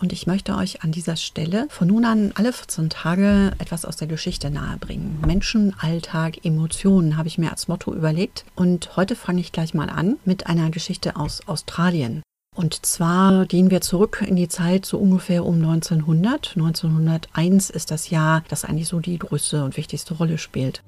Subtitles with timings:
[0.00, 3.96] Und ich möchte euch an dieser Stelle von nun an alle 14 Tage etwas aus
[3.96, 5.20] der Geschichte nahebringen.
[5.26, 9.90] Menschen, Alltag, Emotionen habe ich mir als Motto überlegt und heute fange ich gleich mal
[9.90, 12.22] an mit einer Geschichte aus Australien.
[12.54, 16.52] Und zwar gehen wir zurück in die Zeit so ungefähr um 1900.
[16.56, 20.82] 1901 ist das Jahr, das eigentlich so die größte und wichtigste Rolle spielt.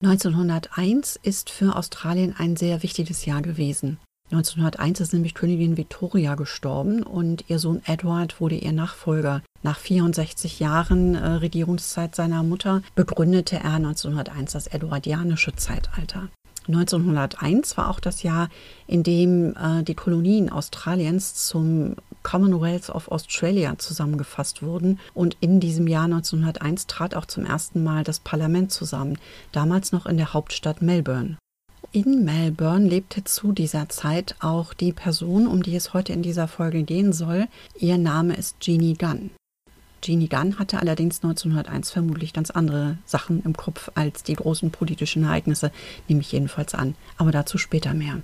[0.00, 3.98] 1901 ist für Australien ein sehr wichtiges Jahr gewesen.
[4.30, 9.42] 1901 ist nämlich Königin Victoria gestorben und ihr Sohn Edward wurde ihr Nachfolger.
[9.62, 16.28] Nach 64 Jahren äh, Regierungszeit seiner Mutter begründete er 1901 das Edwardianische Zeitalter.
[16.68, 18.48] 1901 war auch das Jahr,
[18.86, 25.00] in dem äh, die Kolonien Australiens zum Commonwealth of Australia zusammengefasst wurden.
[25.14, 29.18] Und in diesem Jahr 1901 trat auch zum ersten Mal das Parlament zusammen,
[29.52, 31.38] damals noch in der Hauptstadt Melbourne.
[31.90, 36.46] In Melbourne lebte zu dieser Zeit auch die Person, um die es heute in dieser
[36.46, 37.46] Folge gehen soll.
[37.78, 39.30] Ihr Name ist Jeannie Gunn.
[40.02, 45.24] Jeannie Gunn hatte allerdings 1901 vermutlich ganz andere Sachen im Kopf als die großen politischen
[45.24, 45.72] Ereignisse,
[46.08, 46.94] nehme ich jedenfalls an.
[47.16, 48.22] Aber dazu später mehr.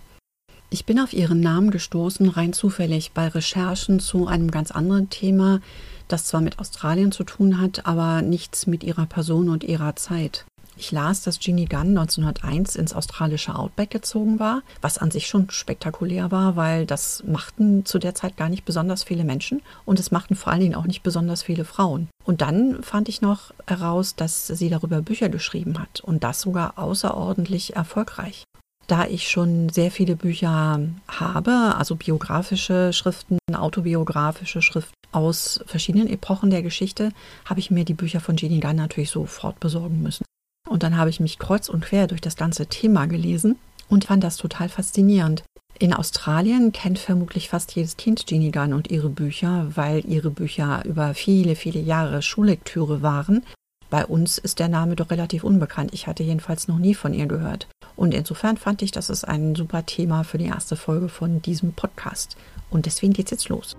[0.70, 5.60] Ich bin auf ihren Namen gestoßen, rein zufällig, bei Recherchen zu einem ganz anderen Thema,
[6.08, 10.44] das zwar mit Australien zu tun hat, aber nichts mit ihrer Person und ihrer Zeit.
[10.76, 15.50] Ich las, dass Jeannie Gunn 1901 ins australische Outback gezogen war, was an sich schon
[15.50, 20.10] spektakulär war, weil das machten zu der Zeit gar nicht besonders viele Menschen und es
[20.10, 22.08] machten vor allen Dingen auch nicht besonders viele Frauen.
[22.24, 26.78] Und dann fand ich noch heraus, dass sie darüber Bücher geschrieben hat und das sogar
[26.78, 28.44] außerordentlich erfolgreich.
[28.86, 36.50] Da ich schon sehr viele Bücher habe, also biografische Schriften, autobiografische Schriften aus verschiedenen Epochen
[36.50, 37.12] der Geschichte,
[37.46, 40.24] habe ich mir die Bücher von Jeannie Gunn natürlich sofort besorgen müssen.
[40.68, 43.56] Und dann habe ich mich kreuz und quer durch das ganze Thema gelesen
[43.88, 45.44] und fand das total faszinierend.
[45.78, 50.84] In Australien kennt vermutlich fast jedes Kind Jeannie Gunn und ihre Bücher, weil ihre Bücher
[50.84, 53.42] über viele, viele Jahre Schullektüre waren.
[53.90, 55.92] Bei uns ist der Name doch relativ unbekannt.
[55.92, 57.68] Ich hatte jedenfalls noch nie von ihr gehört.
[57.96, 61.72] Und insofern fand ich, das ist ein super Thema für die erste Folge von diesem
[61.72, 62.36] Podcast.
[62.70, 63.76] Und deswegen geht's jetzt los.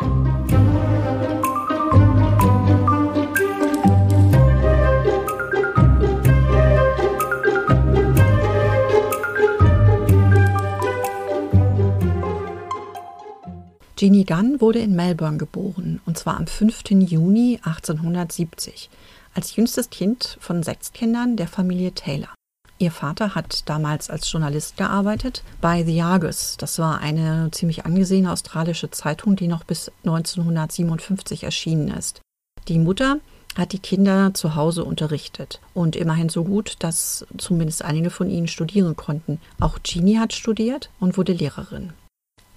[0.00, 0.29] Musik
[14.00, 16.84] Jeannie Gunn wurde in Melbourne geboren, und zwar am 5.
[17.00, 18.88] Juni 1870,
[19.34, 22.30] als jüngstes Kind von sechs Kindern der Familie Taylor.
[22.78, 26.56] Ihr Vater hat damals als Journalist gearbeitet bei The Argus.
[26.56, 32.22] Das war eine ziemlich angesehene australische Zeitung, die noch bis 1957 erschienen ist.
[32.68, 33.18] Die Mutter
[33.54, 38.48] hat die Kinder zu Hause unterrichtet und immerhin so gut, dass zumindest einige von ihnen
[38.48, 39.42] studieren konnten.
[39.60, 41.92] Auch Jeannie hat studiert und wurde Lehrerin.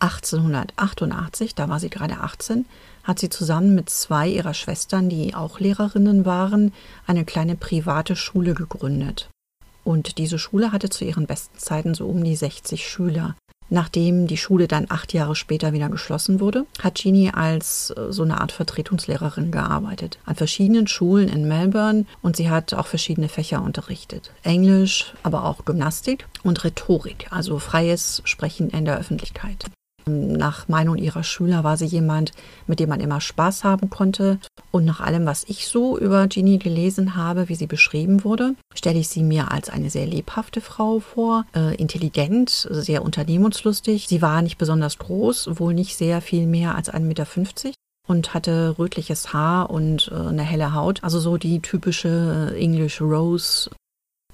[0.04, 2.66] 1888, da war sie gerade 18,
[3.04, 6.74] hat sie zusammen mit zwei ihrer Schwestern, die auch Lehrerinnen waren,
[7.08, 9.30] eine kleine private Schule gegründet.
[9.86, 13.36] Und diese Schule hatte zu ihren besten Zeiten so um die 60 Schüler.
[13.70, 18.24] Nachdem die Schule dann acht Jahre später wieder geschlossen wurde, hat Jeannie als äh, so
[18.24, 20.20] eine Art Vertretungslehrerin gearbeitet.
[20.26, 24.32] An verschiedenen Schulen in Melbourne und sie hat auch verschiedene Fächer unterrichtet.
[24.44, 29.66] Englisch, aber auch Gymnastik und Rhetorik, also freies Sprechen in der Öffentlichkeit.
[30.06, 32.32] Nach Meinung ihrer Schüler war sie jemand,
[32.68, 34.40] mit dem man immer Spaß haben konnte.
[34.72, 39.00] Und nach allem, was ich so über Jeannie gelesen habe, wie sie beschrieben wurde, stelle
[39.00, 44.08] ich sie mir als eine sehr lebhafte Frau vor, äh, intelligent, sehr unternehmenslustig.
[44.08, 47.26] Sie war nicht besonders groß, wohl nicht sehr viel mehr als 1,50 Meter
[48.08, 51.04] und hatte rötliches Haar und äh, eine helle Haut.
[51.04, 53.70] Also so die typische äh, English Rose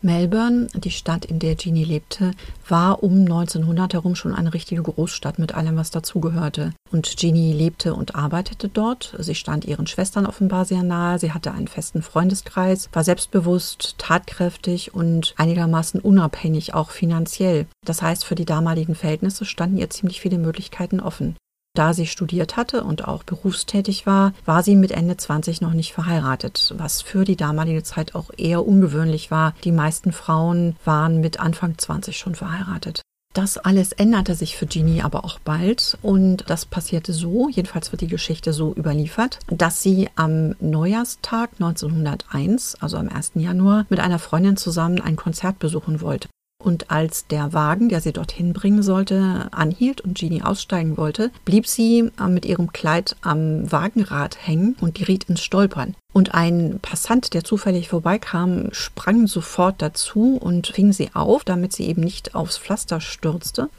[0.01, 2.31] Melbourne, die Stadt, in der Jeannie lebte,
[2.68, 6.74] war um 1900 herum schon eine richtige Großstadt mit allem, was dazugehörte.
[6.92, 9.16] Und Jeannie lebte und arbeitete dort.
[9.19, 11.19] Sie stand ihren Schwestern offenbar sehr nahe.
[11.19, 17.68] Sie hatte einen festen Freundeskreis, war selbstbewusst, tatkräftig und einigermaßen unabhängig, auch finanziell.
[17.86, 21.36] Das heißt, für die damaligen Verhältnisse standen ihr ziemlich viele Möglichkeiten offen.
[21.79, 25.93] Da sie studiert hatte und auch berufstätig war, war sie mit Ende 20 noch nicht
[25.93, 29.53] verheiratet, was für die damalige Zeit auch eher ungewöhnlich war.
[29.63, 33.01] Die meisten Frauen waren mit Anfang 20 schon verheiratet.
[33.33, 38.01] Das alles änderte sich für Jeannie aber auch bald und das passierte so, jedenfalls wird
[38.01, 43.31] die Geschichte so überliefert, dass sie am Neujahrstag 1901, also am 1.
[43.35, 46.27] Januar, mit einer Freundin zusammen ein Konzert besuchen wollte.
[46.63, 51.65] Und als der Wagen, der sie dorthin bringen sollte, anhielt und Jeannie aussteigen wollte, blieb
[51.65, 55.95] sie äh, mit ihrem Kleid am Wagenrad hängen und geriet ins Stolpern.
[56.13, 61.85] Und ein Passant, der zufällig vorbeikam, sprang sofort dazu und fing sie auf, damit sie
[61.88, 63.69] eben nicht aufs Pflaster stürzte.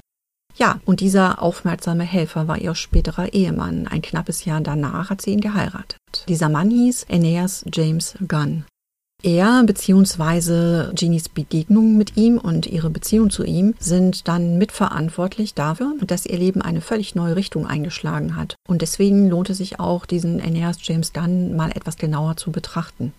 [0.56, 3.86] Ja, und dieser aufmerksame Helfer war ihr späterer Ehemann.
[3.88, 5.98] Ein knappes Jahr danach hat sie ihn geheiratet.
[6.28, 8.64] Dieser Mann hieß Aeneas James Gunn.
[9.22, 10.94] Er bzw.
[10.94, 16.38] Jeannies Begegnung mit ihm und ihre Beziehung zu ihm sind dann mitverantwortlich dafür, dass ihr
[16.38, 18.56] Leben eine völlig neue Richtung eingeschlagen hat.
[18.66, 23.12] Und deswegen lohnt es sich auch, diesen Aeneas James Gunn mal etwas genauer zu betrachten.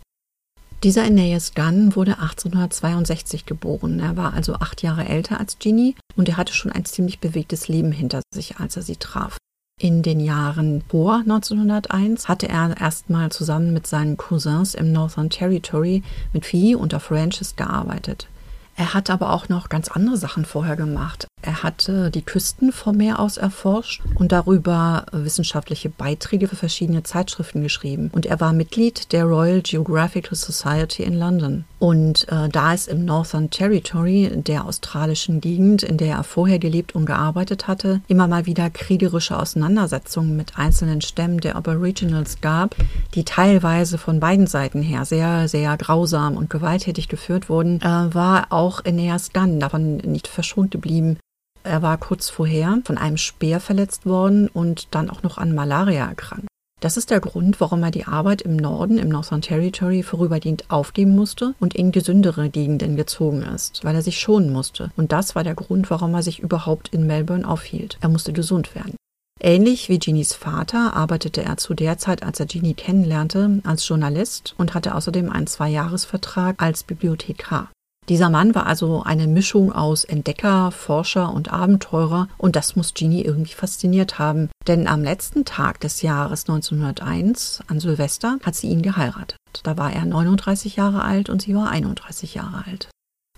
[0.83, 3.99] Dieser Aeneas Gunn wurde 1862 geboren.
[3.99, 7.67] Er war also acht Jahre älter als Jeannie und er hatte schon ein ziemlich bewegtes
[7.67, 9.37] Leben hinter sich, als er sie traf.
[9.83, 16.03] In den Jahren vor 1901 hatte er erstmal zusammen mit seinen Cousins im Northern Territory
[16.33, 18.27] mit Vieh und auf Ranches gearbeitet.
[18.75, 21.25] Er hat aber auch noch ganz andere Sachen vorher gemacht.
[21.41, 27.63] Er hatte die Küsten vom Meer aus erforscht und darüber wissenschaftliche Beiträge für verschiedene Zeitschriften
[27.63, 28.11] geschrieben.
[28.13, 31.65] Und er war Mitglied der Royal Geographical Society in London.
[31.79, 36.93] Und äh, da es im Northern Territory, der australischen Gegend, in der er vorher gelebt
[36.93, 42.75] und gearbeitet hatte, immer mal wieder kriegerische Auseinandersetzungen mit einzelnen Stämmen der Aboriginals gab,
[43.15, 48.47] die teilweise von beiden Seiten her sehr, sehr grausam und gewalttätig geführt wurden, äh, war
[48.51, 51.17] auch Aeneas Gunn davon nicht verschont geblieben.
[51.63, 56.07] Er war kurz vorher von einem Speer verletzt worden und dann auch noch an Malaria
[56.07, 56.47] erkrankt.
[56.81, 61.15] Das ist der Grund, warum er die Arbeit im Norden, im Northern Territory, vorübergehend aufgeben
[61.15, 64.91] musste und in gesündere Gegenden gezogen ist, weil er sich schonen musste.
[64.97, 67.99] Und das war der Grund, warum er sich überhaupt in Melbourne aufhielt.
[68.01, 68.95] Er musste gesund werden.
[69.39, 74.55] Ähnlich wie Jeannies Vater arbeitete er zu der Zeit, als er Jeannie kennenlernte, als Journalist
[74.57, 77.69] und hatte außerdem einen Zweijahresvertrag als Bibliothekar.
[78.11, 83.23] Dieser Mann war also eine Mischung aus Entdecker, Forscher und Abenteurer und das muss Jeannie
[83.23, 88.81] irgendwie fasziniert haben, denn am letzten Tag des Jahres 1901, an Silvester, hat sie ihn
[88.81, 89.37] geheiratet.
[89.63, 92.89] Da war er 39 Jahre alt und sie war 31 Jahre alt.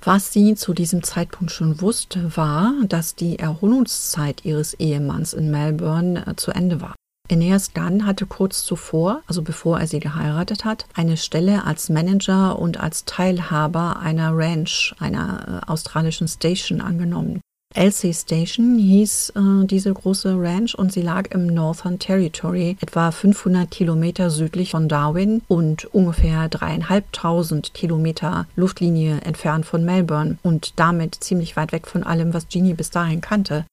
[0.01, 6.25] Was sie zu diesem Zeitpunkt schon wusste, war, dass die Erholungszeit ihres Ehemanns in Melbourne
[6.25, 6.95] äh, zu Ende war.
[7.31, 12.59] Aeneas Gunn hatte kurz zuvor, also bevor er sie geheiratet hat, eine Stelle als Manager
[12.59, 17.39] und als Teilhaber einer Ranch, einer äh, australischen Station angenommen.
[17.73, 23.71] Elsie Station hieß äh, diese große Ranch und sie lag im Northern Territory, etwa 500
[23.71, 31.55] Kilometer südlich von Darwin und ungefähr dreieinhalbtausend Kilometer Luftlinie entfernt von Melbourne und damit ziemlich
[31.55, 33.65] weit weg von allem, was Jeannie bis dahin kannte.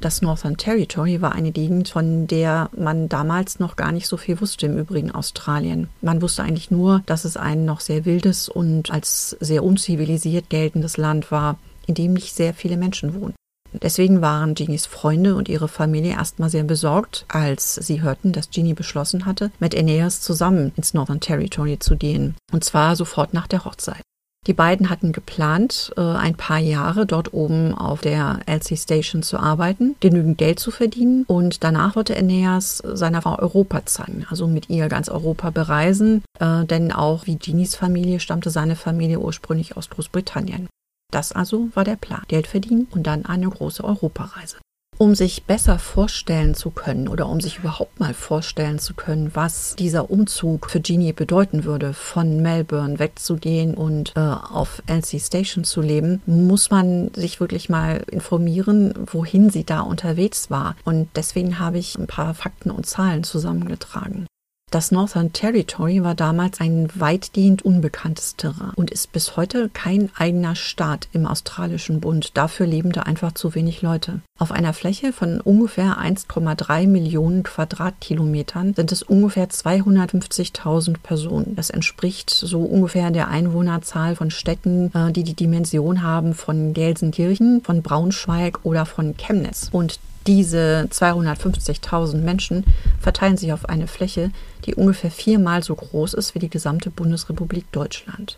[0.00, 4.40] Das Northern Territory war eine Gegend, von der man damals noch gar nicht so viel
[4.40, 5.88] wusste im übrigen Australien.
[6.00, 10.96] Man wusste eigentlich nur, dass es ein noch sehr wildes und als sehr unzivilisiert geltendes
[10.96, 13.34] Land war, in dem nicht sehr viele Menschen wohnen.
[13.72, 18.74] Deswegen waren Jeannies Freunde und ihre Familie erstmal sehr besorgt, als sie hörten, dass Jeannie
[18.74, 22.34] beschlossen hatte, mit Aeneas zusammen ins Northern Territory zu gehen.
[22.52, 24.02] Und zwar sofort nach der Hochzeit.
[24.48, 29.36] Die beiden hatten geplant, äh, ein paar Jahre dort oben auf der Elsie Station zu
[29.36, 34.70] arbeiten, genügend Geld zu verdienen und danach wollte Aeneas seiner Frau Europa zeigen, also mit
[34.70, 39.90] ihr ganz Europa bereisen, äh, denn auch wie Genies Familie stammte seine Familie ursprünglich aus
[39.90, 40.66] Großbritannien.
[41.12, 42.22] Das also war der Plan.
[42.28, 44.56] Geld verdienen und dann eine große Europareise.
[44.98, 49.76] Um sich besser vorstellen zu können oder um sich überhaupt mal vorstellen zu können, was
[49.76, 55.82] dieser Umzug für Jeannie bedeuten würde, von Melbourne wegzugehen und äh, auf NC Station zu
[55.82, 60.74] leben, muss man sich wirklich mal informieren, wohin sie da unterwegs war.
[60.84, 64.26] Und deswegen habe ich ein paar Fakten und Zahlen zusammengetragen.
[64.70, 70.56] Das Northern Territory war damals ein weitgehend unbekanntes Terrain und ist bis heute kein eigener
[70.56, 72.36] Staat im australischen Bund.
[72.36, 74.20] Dafür leben da einfach zu wenig Leute.
[74.38, 81.56] Auf einer Fläche von ungefähr 1,3 Millionen Quadratkilometern sind es ungefähr 250.000 Personen.
[81.56, 87.62] Das entspricht so ungefähr der Einwohnerzahl von Städten, äh, die die Dimension haben von Gelsenkirchen,
[87.62, 89.70] von Braunschweig oder von Chemnitz.
[89.72, 89.98] Und
[90.28, 92.64] diese 250.000 Menschen
[93.00, 94.30] verteilen sich auf eine Fläche,
[94.66, 98.36] die ungefähr viermal so groß ist wie die gesamte Bundesrepublik Deutschland.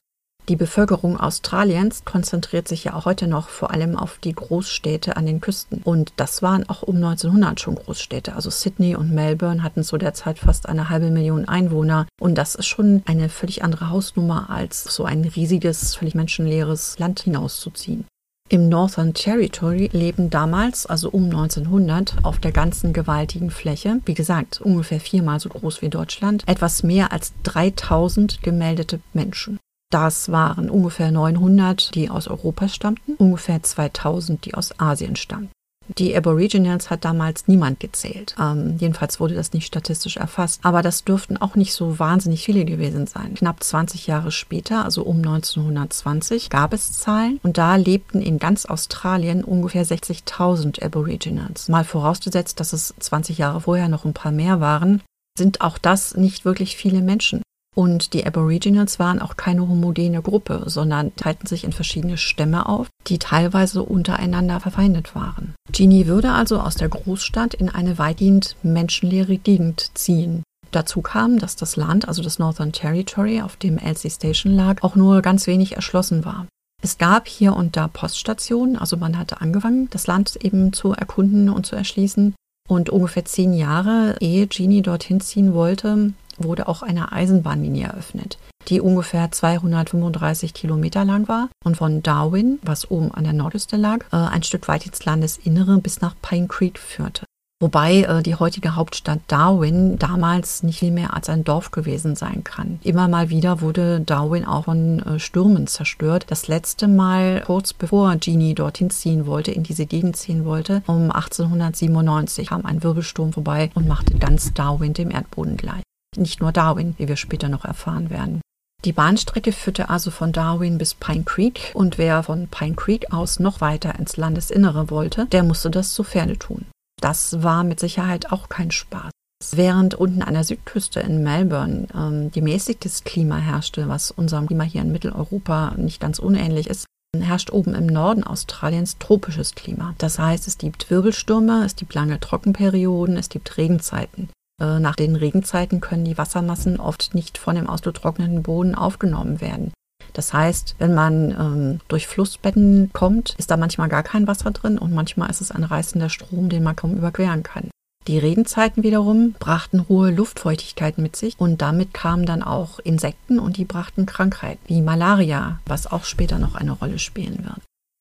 [0.49, 5.27] Die Bevölkerung Australiens konzentriert sich ja auch heute noch vor allem auf die Großstädte an
[5.27, 5.81] den Küsten.
[5.85, 8.35] Und das waren auch um 1900 schon Großstädte.
[8.35, 12.07] Also Sydney und Melbourne hatten zu der Zeit fast eine halbe Million Einwohner.
[12.21, 17.21] Und das ist schon eine völlig andere Hausnummer, als so ein riesiges, völlig menschenleeres Land
[17.21, 18.07] hinauszuziehen.
[18.53, 24.61] Im Northern Territory leben damals, also um 1900, auf der ganzen gewaltigen Fläche, wie gesagt,
[24.61, 29.61] ungefähr viermal so groß wie Deutschland, etwas mehr als 3000 gemeldete Menschen.
[29.93, 35.53] Das waren ungefähr 900, die aus Europa stammten, ungefähr 2000, die aus Asien stammten.
[35.99, 38.35] Die Aboriginals hat damals niemand gezählt.
[38.41, 40.61] Ähm, jedenfalls wurde das nicht statistisch erfasst.
[40.63, 43.35] Aber das dürften auch nicht so wahnsinnig viele gewesen sein.
[43.35, 48.67] Knapp 20 Jahre später, also um 1920, gab es Zahlen und da lebten in ganz
[48.67, 51.69] Australien ungefähr 60.000 Aboriginals.
[51.69, 55.03] Mal vorausgesetzt, dass es 20 Jahre vorher noch ein paar mehr waren,
[55.37, 57.43] sind auch das nicht wirklich viele Menschen.
[57.77, 62.89] Und die Aboriginals waren auch keine homogene Gruppe, sondern teilten sich in verschiedene Stämme auf,
[63.07, 65.55] die teilweise untereinander verfeindet waren.
[65.73, 70.43] Jeannie würde also aus der Großstadt in eine weitgehend menschenleere Gegend ziehen.
[70.73, 74.95] Dazu kam, dass das Land, also das Northern Territory, auf dem Elsie Station lag, auch
[74.97, 76.47] nur ganz wenig erschlossen war.
[76.83, 81.51] Es gab hier und da Poststationen, also man hatte angefangen, das Land eben zu erkunden
[81.51, 82.35] und zu erschließen.
[82.69, 86.13] Und ungefähr zehn Jahre, ehe Jeannie dorthin ziehen wollte,
[86.45, 92.91] wurde auch eine Eisenbahnlinie eröffnet, die ungefähr 235 Kilometer lang war und von Darwin, was
[92.91, 96.79] oben an der Nordküste lag, äh, ein Stück weit ins Landesinnere bis nach Pine Creek
[96.79, 97.25] führte.
[97.63, 102.43] Wobei äh, die heutige Hauptstadt Darwin damals nicht viel mehr als ein Dorf gewesen sein
[102.43, 102.81] kann.
[102.83, 106.25] Immer mal wieder wurde Darwin auch von äh, Stürmen zerstört.
[106.29, 111.11] Das letzte Mal kurz bevor Genie dorthin ziehen wollte, in diese Gegend ziehen wollte, um
[111.11, 115.83] 1897 kam ein Wirbelsturm vorbei und machte ganz Darwin dem Erdboden gleich.
[116.17, 118.41] Nicht nur Darwin, wie wir später noch erfahren werden.
[118.85, 123.39] Die Bahnstrecke führte also von Darwin bis Pine Creek und wer von Pine Creek aus
[123.39, 126.67] noch weiter ins Landesinnere wollte, der musste das zu Pferde tun.
[127.01, 129.11] Das war mit Sicherheit auch kein Spaß.
[129.53, 134.83] Während unten an der Südküste in Melbourne ähm, gemäßigtes Klima herrschte, was unserem Klima hier
[134.83, 136.87] in Mitteleuropa nicht ganz unähnlich ist,
[137.19, 139.95] herrscht oben im Norden Australiens tropisches Klima.
[139.99, 144.29] Das heißt, es gibt Wirbelstürme, es gibt lange Trockenperioden, es gibt Regenzeiten.
[144.61, 149.73] Äh, nach den Regenzeiten können die Wassermassen oft nicht von dem ausgetrockneten Boden aufgenommen werden.
[150.13, 154.79] Das heißt, wenn man ähm, durch Flussbetten kommt, ist da manchmal gar kein Wasser drin
[154.79, 157.71] und manchmal ist es ein reißender Strom, den man kaum überqueren kann.
[158.07, 163.57] Die Regenzeiten wiederum brachten hohe Luftfeuchtigkeit mit sich und damit kamen dann auch Insekten und
[163.57, 167.61] die brachten Krankheiten wie Malaria, was auch später noch eine Rolle spielen wird.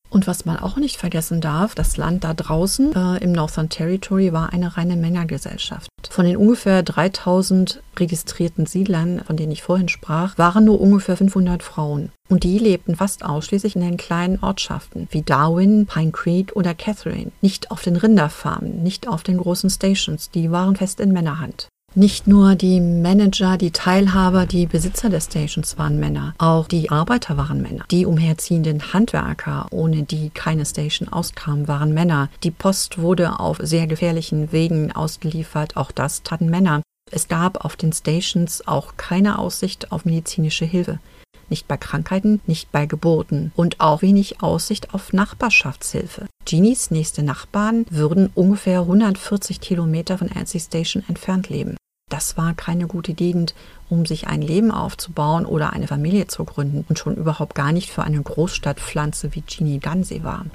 [0.10, 4.34] Und was man auch nicht vergessen darf, das Land da draußen äh, im Northern Territory
[4.34, 5.89] war eine reine Männergesellschaft.
[6.08, 11.64] Von den ungefähr 3000 registrierten Siedlern, von denen ich vorhin sprach, waren nur ungefähr 500
[11.64, 12.12] Frauen.
[12.30, 17.32] Und die lebten fast ausschließlich in den kleinen Ortschaften wie Darwin, Pine Creek oder Catherine.
[17.42, 21.68] Nicht auf den Rinderfarmen, nicht auf den großen Stations, die waren fest in Männerhand.
[21.96, 27.36] Nicht nur die Manager, die Teilhaber, die Besitzer der Stations waren Männer, auch die Arbeiter
[27.36, 27.84] waren Männer.
[27.90, 32.30] Die umherziehenden Handwerker, ohne die keine Station auskam, waren Männer.
[32.44, 36.84] Die Post wurde auf sehr gefährlichen Wegen ausgeliefert, auch das taten Männer.
[37.12, 41.00] Es gab auf den Stations auch keine Aussicht auf medizinische Hilfe.
[41.50, 46.28] Nicht bei Krankheiten, nicht bei Geburten und auch wenig Aussicht auf Nachbarschaftshilfe.
[46.46, 51.76] Genies nächste Nachbarn würden ungefähr 140 Kilometer von Elsie Station entfernt leben.
[52.10, 53.54] Das war keine gute Gegend,
[53.88, 57.92] um sich ein Leben aufzubauen oder eine Familie zu gründen und schon überhaupt gar nicht
[57.92, 60.46] für eine Großstadtpflanze wie Jeannie Gansey war.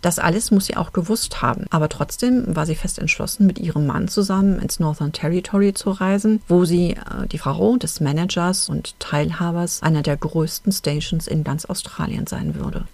[0.00, 3.86] Das alles muss sie auch gewusst haben, aber trotzdem war sie fest entschlossen, mit ihrem
[3.86, 8.98] Mann zusammen ins Northern Territory zu reisen, wo sie äh, die Frau des Managers und
[8.98, 12.86] Teilhabers einer der größten Stations in ganz Australien sein würde.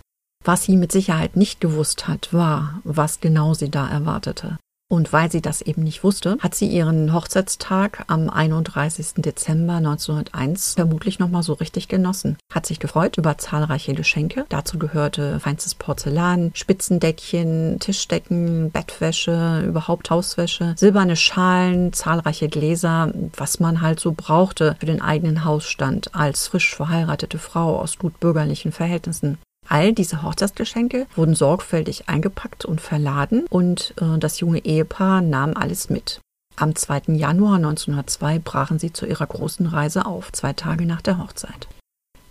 [0.44, 4.58] Was sie mit Sicherheit nicht gewusst hat, war, was genau sie da erwartete.
[4.88, 9.14] Und weil sie das eben nicht wusste, hat sie ihren Hochzeitstag am 31.
[9.16, 12.36] Dezember 1901 vermutlich nochmal so richtig genossen.
[12.52, 14.46] Hat sich gefreut über zahlreiche Geschenke.
[14.48, 23.80] Dazu gehörte feinstes Porzellan, Spitzendeckchen, Tischdecken, Bettwäsche, überhaupt Hauswäsche, silberne Schalen, zahlreiche Gläser, was man
[23.80, 29.38] halt so brauchte für den eigenen Hausstand als frisch verheiratete Frau aus gut bürgerlichen Verhältnissen.
[29.68, 35.90] All diese Hochzeitsgeschenke wurden sorgfältig eingepackt und verladen und äh, das junge Ehepaar nahm alles
[35.90, 36.20] mit.
[36.56, 37.14] Am 2.
[37.14, 41.68] Januar 1902 brachen sie zu ihrer großen Reise auf, zwei Tage nach der Hochzeit.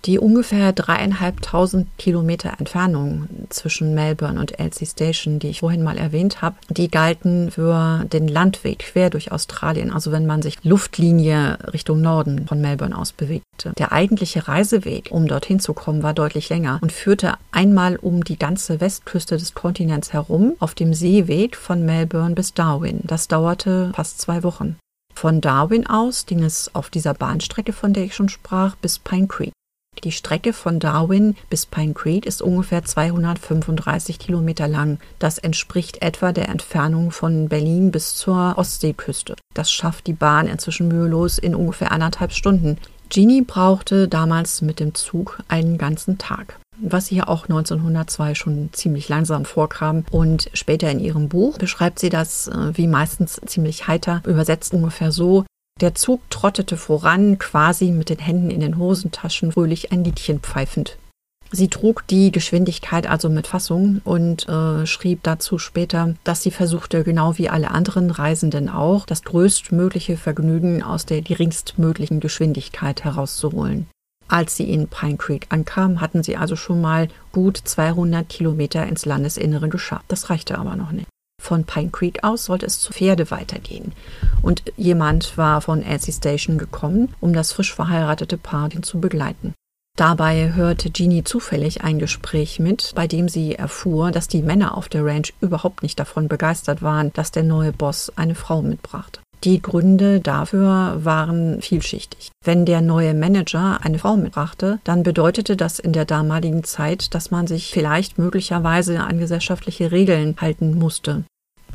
[0.06, 6.44] Die ungefähr dreieinhalbtausend Kilometer Entfernung zwischen Melbourne und Elsie Station, die ich vorhin mal erwähnt
[6.44, 12.02] habe, die galten für den Landweg quer durch Australien, also wenn man sich Luftlinie Richtung
[12.02, 13.74] Norden von Melbourne aus bewegte.
[13.80, 18.38] Der eigentliche Reiseweg, um dorthin zu kommen, war deutlich länger und führte einmal um die
[18.38, 23.00] ganze Westküste des Kontinents herum auf dem Seeweg von Melbourne bis Darwin.
[23.04, 24.78] Das dauerte fast zwei Wochen.
[25.16, 29.28] Von Darwin aus ging es auf dieser Bahnstrecke, von der ich schon sprach, bis Pine
[29.28, 29.54] Creek.
[30.04, 35.00] Die Strecke von Darwin bis Pine Creek ist ungefähr 235 Kilometer lang.
[35.20, 39.36] Das entspricht etwa der Entfernung von Berlin bis zur Ostseeküste.
[39.54, 42.78] Das schafft die Bahn inzwischen mühelos in ungefähr anderthalb Stunden.
[43.10, 49.10] Jeannie brauchte damals mit dem Zug einen ganzen Tag was ihr auch 1902 schon ziemlich
[49.10, 50.04] langsam vorkam.
[50.12, 55.12] Und später in ihrem Buch beschreibt sie das äh, wie meistens ziemlich heiter, übersetzt ungefähr
[55.12, 55.46] so.
[55.82, 60.98] Der Zug trottete voran, quasi mit den Händen in den Hosentaschen, fröhlich ein Liedchen pfeifend.
[61.52, 67.04] Sie trug die Geschwindigkeit also mit Fassung und äh, schrieb dazu später, dass sie versuchte,
[67.04, 73.88] genau wie alle anderen Reisenden auch, das größtmögliche Vergnügen aus der geringstmöglichen Geschwindigkeit herauszuholen.
[74.28, 79.06] Als sie in Pine Creek ankam, hatten sie also schon mal gut 200 Kilometer ins
[79.06, 80.06] Landesinnere geschafft.
[80.08, 81.08] Das reichte aber noch nicht.
[81.42, 83.94] Von Pine Creek aus sollte es zu Pferde weitergehen.
[84.42, 89.54] Und jemand war von Elsie Station gekommen, um das frisch verheiratete Paar zu begleiten.
[89.96, 94.90] Dabei hörte Jeannie zufällig ein Gespräch mit, bei dem sie erfuhr, dass die Männer auf
[94.90, 99.22] der Ranch überhaupt nicht davon begeistert waren, dass der neue Boss eine Frau mitbrachte.
[99.46, 102.32] Die Gründe dafür waren vielschichtig.
[102.44, 107.30] Wenn der neue Manager eine Frau mitbrachte, dann bedeutete das in der damaligen Zeit, dass
[107.30, 111.26] man sich vielleicht möglicherweise an gesellschaftliche Regeln halten musste.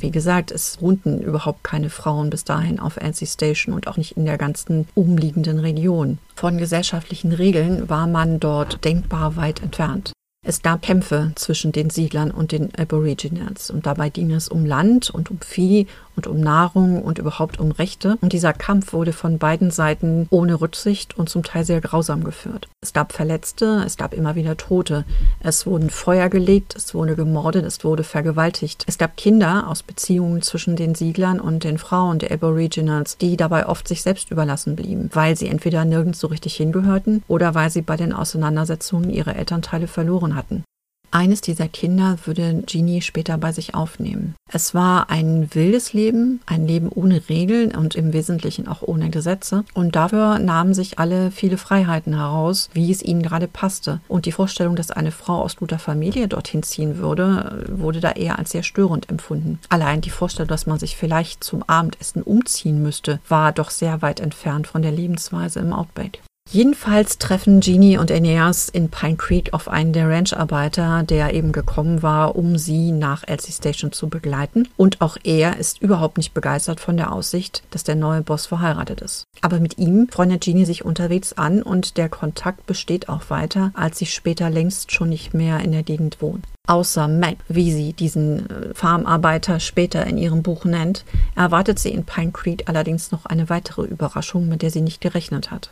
[0.01, 4.17] Wie gesagt, es wohnten überhaupt keine Frauen bis dahin auf Annecy Station und auch nicht
[4.17, 6.19] in der ganzen umliegenden Region.
[6.35, 10.11] Von gesellschaftlichen Regeln war man dort denkbar weit entfernt.
[10.43, 15.11] Es gab Kämpfe zwischen den Siedlern und den Aborigines und dabei ging es um Land
[15.11, 15.87] und um Vieh
[16.17, 18.19] und um Nahrung und überhaupt um Rechte.
[18.21, 22.69] Und dieser Kampf wurde von beiden Seiten ohne Rücksicht und zum Teil sehr grausam geführt.
[22.83, 25.05] Es gab Verletzte, es gab immer wieder Tote.
[25.41, 28.85] Es wurden Feuer gelegt, es wurde gemordet, es wurde vergewaltigt.
[28.87, 33.67] Es gab Kinder aus Beziehungen zwischen den Siedlern und den Frauen der Aboriginals, die dabei
[33.67, 37.83] oft sich selbst überlassen blieben, weil sie entweder nirgends so richtig hingehörten oder weil sie
[37.83, 40.65] bei den Auseinandersetzungen ihre Elternteile verloren hatten.
[41.13, 44.37] Eines dieser Kinder würde Jeannie später bei sich aufnehmen.
[44.53, 49.65] Es war ein wildes Leben, ein Leben ohne Regeln und im Wesentlichen auch ohne Gesetze.
[49.75, 54.01] Und dafür nahmen sich alle viele Freiheiten heraus, wie es ihnen gerade passte.
[54.07, 58.39] Und die Vorstellung, dass eine Frau aus guter Familie dorthin ziehen würde, wurde da eher
[58.39, 59.59] als sehr störend empfunden.
[59.69, 64.21] Allein die Vorstellung, dass man sich vielleicht zum Abendessen umziehen müsste, war doch sehr weit
[64.21, 66.21] entfernt von der Lebensweise im Outback.
[66.53, 72.03] Jedenfalls treffen Jeannie und Aeneas in Pine Creek auf einen der Rancharbeiter, der eben gekommen
[72.03, 74.67] war, um sie nach Elsie Station zu begleiten.
[74.77, 79.01] Und auch er ist überhaupt nicht begeistert von der Aussicht, dass der neue Boss verheiratet
[79.01, 79.23] ist.
[79.43, 83.99] Aber mit ihm freundet Jeannie sich unterwegs an und der Kontakt besteht auch weiter, als
[83.99, 86.45] sie später längst schon nicht mehr in der Gegend wohnt.
[86.67, 91.05] Außer Mac, wie sie diesen äh, Farmarbeiter später in ihrem Buch nennt,
[91.37, 95.53] erwartet sie in Pine Creek allerdings noch eine weitere Überraschung, mit der sie nicht gerechnet
[95.53, 95.71] hat.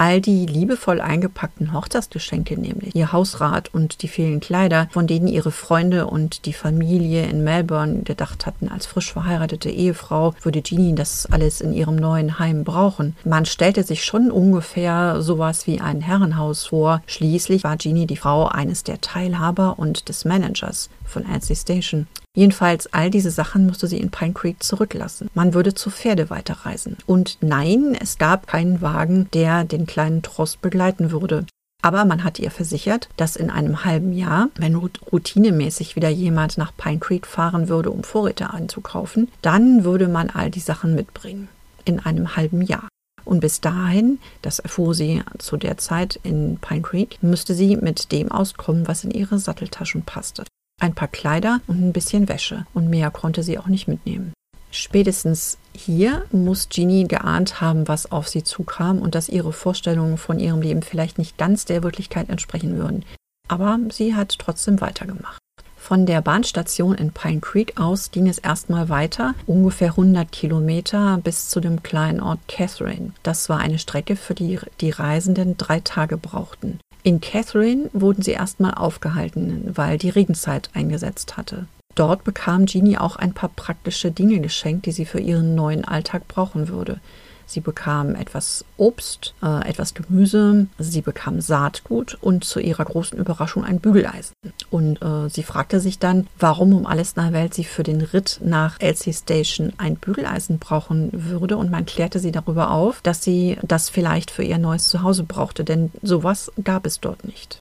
[0.00, 5.50] All die liebevoll eingepackten Hochzeitsgeschenke, nämlich ihr Hausrat und die vielen Kleider, von denen ihre
[5.50, 11.26] Freunde und die Familie in Melbourne gedacht hatten, als frisch verheiratete Ehefrau würde Jeannie das
[11.26, 13.16] alles in ihrem neuen Heim brauchen.
[13.24, 17.02] Man stellte sich schon ungefähr sowas wie ein Herrenhaus vor.
[17.06, 22.06] Schließlich war Jeannie die Frau eines der Teilhaber und des Managers von Annecy Station.
[22.38, 25.28] Jedenfalls all diese Sachen musste sie in Pine Creek zurücklassen.
[25.34, 26.96] Man würde zu Pferde weiterreisen.
[27.04, 31.46] Und nein, es gab keinen Wagen, der den kleinen Tross begleiten würde.
[31.82, 36.72] Aber man hat ihr versichert, dass in einem halben Jahr, wenn routinemäßig wieder jemand nach
[36.76, 41.48] Pine Creek fahren würde, um Vorräte einzukaufen, dann würde man all die Sachen mitbringen.
[41.84, 42.88] In einem halben Jahr.
[43.24, 48.12] Und bis dahin, das erfuhr sie zu der Zeit in Pine Creek, müsste sie mit
[48.12, 50.44] dem auskommen, was in ihre Satteltaschen passte
[50.78, 52.66] ein paar Kleider und ein bisschen Wäsche.
[52.74, 54.32] Und mehr konnte sie auch nicht mitnehmen.
[54.70, 60.38] Spätestens hier muss Jeannie geahnt haben, was auf sie zukam und dass ihre Vorstellungen von
[60.38, 63.04] ihrem Leben vielleicht nicht ganz der Wirklichkeit entsprechen würden.
[63.48, 65.38] Aber sie hat trotzdem weitergemacht.
[65.78, 71.48] Von der Bahnstation in Pine Creek aus ging es erstmal weiter, ungefähr 100 Kilometer bis
[71.48, 73.12] zu dem kleinen Ort Catherine.
[73.22, 76.78] Das war eine Strecke, für die die Reisenden drei Tage brauchten.
[77.08, 81.66] In Catherine wurden sie erstmal aufgehalten, weil die Regenzeit eingesetzt hatte.
[81.94, 86.28] Dort bekam Jeannie auch ein paar praktische Dinge geschenkt, die sie für ihren neuen Alltag
[86.28, 87.00] brauchen würde.
[87.48, 93.64] Sie bekam etwas Obst, äh, etwas Gemüse, sie bekam Saatgut und zu ihrer großen Überraschung
[93.64, 94.34] ein Bügeleisen.
[94.70, 98.02] Und äh, sie fragte sich dann, warum um alles in der Welt sie für den
[98.02, 101.56] Ritt nach Elsie Station ein Bügeleisen brauchen würde.
[101.56, 105.64] Und man klärte sie darüber auf, dass sie das vielleicht für ihr neues Zuhause brauchte,
[105.64, 107.58] denn sowas gab es dort nicht.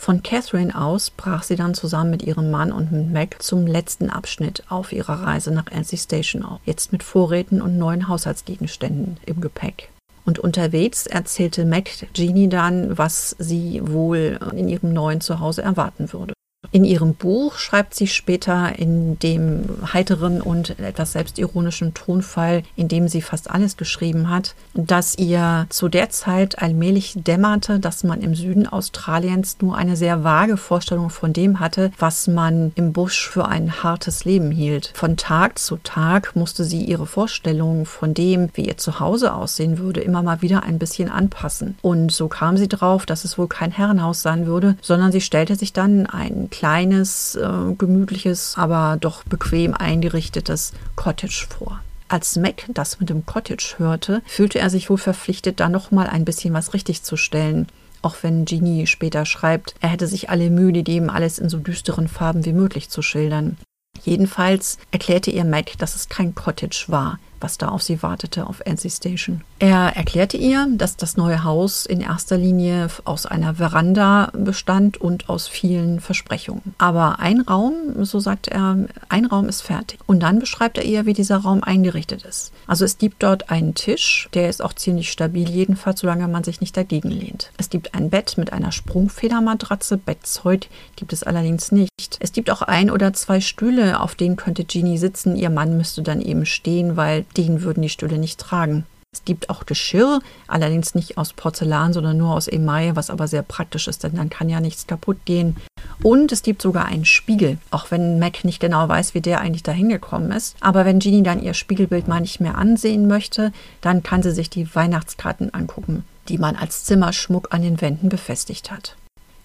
[0.00, 4.08] Von Catherine aus brach sie dann zusammen mit ihrem Mann und mit Mac zum letzten
[4.08, 9.42] Abschnitt auf ihrer Reise nach Annecy Station auf, jetzt mit Vorräten und neuen Haushaltsgegenständen im
[9.42, 9.90] Gepäck.
[10.24, 16.32] Und unterwegs erzählte Mac Jeannie dann, was sie wohl in ihrem neuen Zuhause erwarten würde.
[16.72, 23.08] In ihrem Buch schreibt sie später in dem heiteren und etwas selbstironischen Tonfall, in dem
[23.08, 28.36] sie fast alles geschrieben hat, dass ihr zu der Zeit allmählich dämmerte, dass man im
[28.36, 33.48] Süden Australiens nur eine sehr vage Vorstellung von dem hatte, was man im Busch für
[33.48, 34.92] ein hartes Leben hielt.
[34.94, 40.02] Von Tag zu Tag musste sie ihre Vorstellung von dem, wie ihr Zuhause aussehen würde,
[40.02, 41.76] immer mal wieder ein bisschen anpassen.
[41.82, 45.56] Und so kam sie drauf, dass es wohl kein Herrenhaus sein würde, sondern sie stellte
[45.56, 51.80] sich dann ein kleines, äh, gemütliches, aber doch bequem eingerichtetes Cottage vor.
[52.08, 56.06] Als Mac das mit dem Cottage hörte, fühlte er sich wohl verpflichtet, da noch mal
[56.06, 57.66] ein bisschen was richtig zu stellen.
[58.02, 62.08] Auch wenn Genie später schreibt, er hätte sich alle Mühe gegeben, alles in so düsteren
[62.08, 63.56] Farben wie möglich zu schildern.
[64.02, 68.60] Jedenfalls erklärte ihr Mac, dass es kein Cottage war, was da auf sie wartete auf
[68.60, 69.42] NC Station.
[69.58, 75.28] Er erklärte ihr, dass das neue Haus in erster Linie aus einer Veranda bestand und
[75.28, 76.74] aus vielen Versprechungen.
[76.78, 77.74] Aber ein Raum,
[78.04, 78.76] so sagt er,
[79.08, 80.00] ein Raum ist fertig.
[80.06, 82.52] Und dann beschreibt er ihr, wie dieser Raum eingerichtet ist.
[82.66, 86.60] Also es gibt dort einen Tisch, der ist auch ziemlich stabil, jedenfalls solange man sich
[86.60, 87.50] nicht dagegen lehnt.
[87.56, 91.90] Es gibt ein Bett mit einer Sprungfedermatratze, Bettzeug gibt es allerdings nicht.
[92.18, 95.36] Es gibt auch ein oder zwei Stühle, auf denen könnte Jeannie sitzen.
[95.36, 98.84] Ihr Mann müsste dann eben stehen, weil den würden die Stühle nicht tragen.
[99.12, 103.42] Es gibt auch Geschirr, allerdings nicht aus Porzellan, sondern nur aus Emaille, was aber sehr
[103.42, 105.56] praktisch ist, denn dann kann ja nichts kaputt gehen.
[106.00, 109.64] Und es gibt sogar einen Spiegel, auch wenn Mac nicht genau weiß, wie der eigentlich
[109.64, 110.56] da hingekommen ist.
[110.60, 114.48] Aber wenn Jeannie dann ihr Spiegelbild mal nicht mehr ansehen möchte, dann kann sie sich
[114.48, 118.94] die Weihnachtskarten angucken, die man als Zimmerschmuck an den Wänden befestigt hat.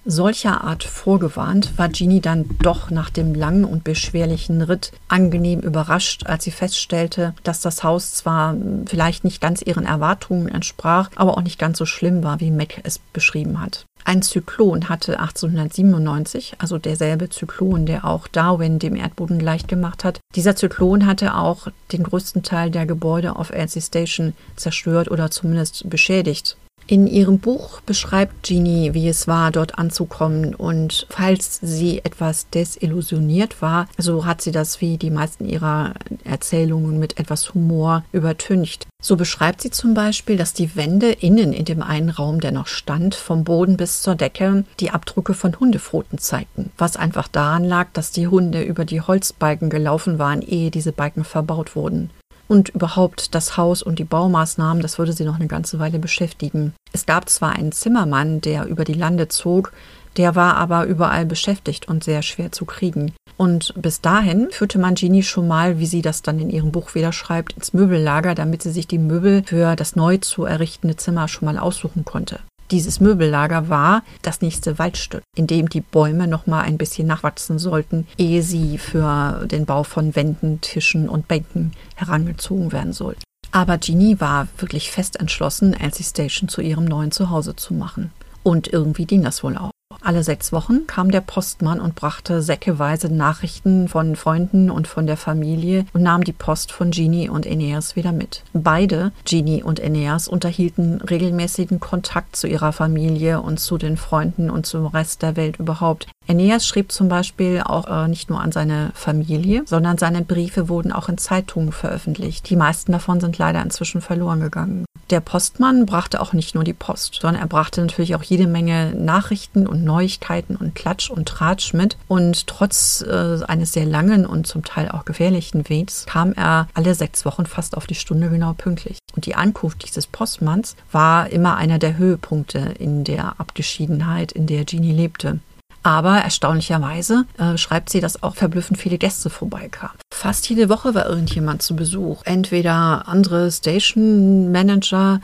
[0.08, 6.28] Solcher Art vorgewarnt war Jeannie dann doch nach dem langen und beschwerlichen Ritt angenehm überrascht,
[6.28, 11.42] als sie feststellte, dass das Haus zwar vielleicht nicht ganz ihren Erwartungen entsprach, aber auch
[11.42, 13.86] nicht ganz so schlimm war, wie Mac es beschrieben hat.
[14.04, 20.20] Ein Zyklon hatte 1897, also derselbe Zyklon, der auch Darwin dem Erdboden leicht gemacht hat.
[20.36, 25.90] Dieser Zyklon hatte auch den größten Teil der Gebäude auf Elsie Station zerstört oder zumindest
[25.90, 26.58] beschädigt.
[26.88, 30.54] In ihrem Buch beschreibt Jeannie, wie es war, dort anzukommen.
[30.54, 37.00] Und falls sie etwas desillusioniert war, so hat sie das wie die meisten ihrer Erzählungen
[37.00, 38.86] mit etwas Humor übertüncht.
[39.02, 42.68] So beschreibt sie zum Beispiel, dass die Wände innen in dem einen Raum, der noch
[42.68, 47.88] stand, vom Boden bis zur Decke die Abdrücke von Hundepfoten zeigten, was einfach daran lag,
[47.94, 52.12] dass die Hunde über die Holzbalken gelaufen waren, ehe diese Balken verbaut wurden
[52.48, 56.74] und überhaupt das Haus und die Baumaßnahmen, das würde sie noch eine ganze Weile beschäftigen.
[56.94, 59.74] Es gab zwar einen Zimmermann, der über die Lande zog,
[60.18, 63.14] der war aber überall beschäftigt und sehr schwer zu kriegen.
[63.38, 66.96] Und bis dahin führte man Genie schon mal, wie sie das dann in ihrem Buch
[66.96, 71.28] wieder schreibt, ins Möbellager, damit sie sich die Möbel für das neu zu errichtende Zimmer
[71.28, 72.40] schon mal aussuchen konnte.
[72.72, 77.60] Dieses Möbellager war das nächste Waldstück, in dem die Bäume noch mal ein bisschen nachwachsen
[77.60, 83.22] sollten, ehe sie für den Bau von Wänden, Tischen und Bänken herangezogen werden sollten.
[83.52, 88.12] Aber Jeannie war wirklich fest entschlossen, Elsie Station zu ihrem neuen Zuhause zu machen.
[88.44, 89.72] Und irgendwie ging das wohl auch.
[90.02, 95.18] Alle sechs Wochen kam der Postmann und brachte säckeweise Nachrichten von Freunden und von der
[95.18, 98.44] Familie und nahm die Post von Genie und Aeneas wieder mit.
[98.54, 104.66] Beide, Genie und Aeneas, unterhielten regelmäßigen Kontakt zu ihrer Familie und zu den Freunden und
[104.66, 106.08] zum Rest der Welt überhaupt.
[106.28, 110.92] Aeneas schrieb zum Beispiel auch äh, nicht nur an seine Familie, sondern seine Briefe wurden
[110.92, 112.50] auch in Zeitungen veröffentlicht.
[112.50, 114.86] Die meisten davon sind leider inzwischen verloren gegangen.
[115.12, 118.94] Der Postmann brachte auch nicht nur die Post, sondern er brachte natürlich auch jede Menge
[118.96, 121.98] Nachrichten und Neuigkeiten und Klatsch und Tratsch mit.
[122.08, 126.96] Und trotz äh, eines sehr langen und zum Teil auch gefährlichen Wegs kam er alle
[126.96, 128.98] sechs Wochen fast auf die Stunde genau pünktlich.
[129.16, 134.66] Und die Ankunft dieses Postmanns war immer einer der Höhepunkte in der Abgeschiedenheit, in der
[134.66, 135.40] Jeannie lebte.
[135.86, 139.96] Aber erstaunlicherweise äh, schreibt sie, dass auch verblüffend viele Gäste vorbeikamen.
[140.12, 142.24] Fast jede Woche war irgendjemand zu Besuch.
[142.26, 145.22] Entweder andere Station Manager,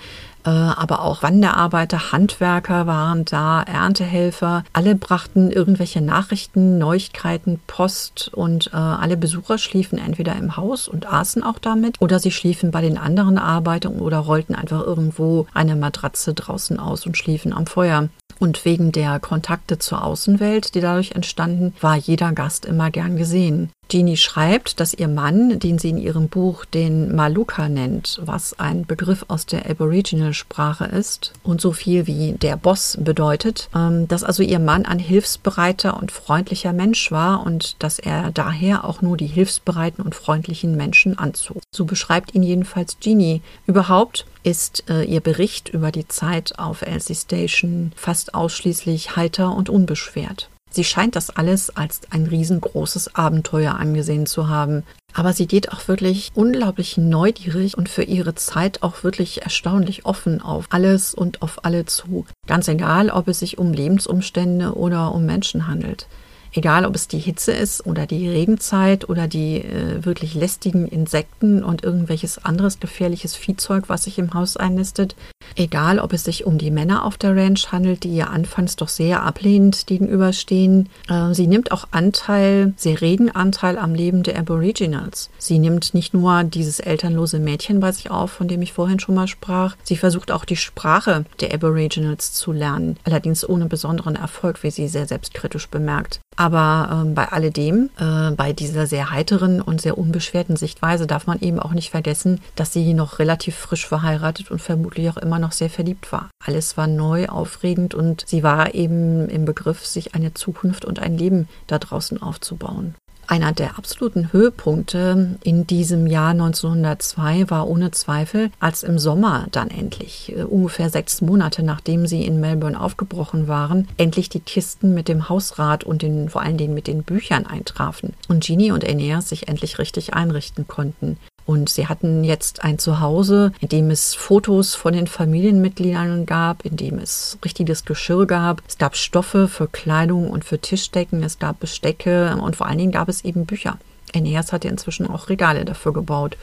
[0.49, 4.63] aber auch Wanderarbeiter, Handwerker waren da, Erntehelfer.
[4.73, 11.11] Alle brachten irgendwelche Nachrichten, Neuigkeiten, Post und äh, alle Besucher schliefen entweder im Haus und
[11.11, 15.75] aßen auch damit oder sie schliefen bei den anderen Arbeitern oder rollten einfach irgendwo eine
[15.75, 18.09] Matratze draußen aus und schliefen am Feuer.
[18.39, 23.69] Und wegen der Kontakte zur Außenwelt, die dadurch entstanden, war jeder Gast immer gern gesehen.
[23.91, 28.85] Jeannie schreibt, dass ihr Mann, den sie in ihrem Buch den Maluka nennt, was ein
[28.85, 34.43] Begriff aus der Aboriginal-Sprache ist und so viel wie der Boss bedeutet, ähm, dass also
[34.43, 39.27] ihr Mann ein hilfsbereiter und freundlicher Mensch war und dass er daher auch nur die
[39.27, 41.61] hilfsbereiten und freundlichen Menschen anzog.
[41.75, 43.41] So beschreibt ihn jedenfalls Jeannie.
[43.67, 49.69] Überhaupt ist äh, ihr Bericht über die Zeit auf Elsie Station fast ausschließlich heiter und
[49.69, 50.49] unbeschwert.
[50.71, 54.83] Sie scheint das alles als ein riesengroßes Abenteuer angesehen zu haben.
[55.13, 60.41] Aber sie geht auch wirklich unglaublich neugierig und für ihre Zeit auch wirklich erstaunlich offen
[60.41, 62.25] auf alles und auf alle zu.
[62.47, 66.07] Ganz egal, ob es sich um Lebensumstände oder um Menschen handelt.
[66.53, 71.63] Egal, ob es die Hitze ist oder die Regenzeit oder die äh, wirklich lästigen Insekten
[71.63, 75.15] und irgendwelches anderes gefährliches Viehzeug, was sich im Haus einnistet.
[75.55, 78.87] Egal, ob es sich um die Männer auf der Ranch handelt, die ihr anfangs doch
[78.87, 80.89] sehr ablehnend gegenüberstehen.
[81.09, 85.29] Äh, sie nimmt auch Anteil, sehr regen Anteil am Leben der Aboriginals.
[85.37, 89.15] Sie nimmt nicht nur dieses elternlose Mädchen bei sich auf, von dem ich vorhin schon
[89.15, 89.75] mal sprach.
[89.83, 94.87] Sie versucht auch die Sprache der Aboriginals zu lernen, allerdings ohne besonderen Erfolg, wie sie
[94.87, 96.19] sehr selbstkritisch bemerkt.
[96.37, 101.39] Aber ähm, bei alledem, äh, bei dieser sehr heiteren und sehr unbeschwerten Sichtweise darf man
[101.41, 105.51] eben auch nicht vergessen, dass sie noch relativ frisch verheiratet und vermutlich auch immer noch
[105.51, 106.29] sehr verliebt war.
[106.45, 111.17] Alles war neu, aufregend und sie war eben im Begriff, sich eine Zukunft und ein
[111.17, 112.95] Leben da draußen aufzubauen.
[113.31, 119.69] Einer der absoluten Höhepunkte in diesem Jahr 1902 war ohne Zweifel, als im Sommer dann
[119.69, 125.07] endlich, äh, ungefähr sechs Monate nachdem sie in Melbourne aufgebrochen waren, endlich die Kisten mit
[125.07, 129.29] dem Hausrat und den, vor allen Dingen mit den Büchern eintrafen und Jeannie und Aeneas
[129.29, 131.17] sich endlich richtig einrichten konnten.
[131.45, 136.77] Und sie hatten jetzt ein Zuhause, in dem es Fotos von den Familienmitgliedern gab, in
[136.77, 138.61] dem es richtiges Geschirr gab.
[138.67, 142.91] Es gab Stoffe für Kleidung und für Tischdecken, es gab Bestecke und vor allen Dingen
[142.91, 143.77] gab es eben Bücher.
[144.13, 146.37] Aeneas hatte inzwischen auch Regale dafür gebaut.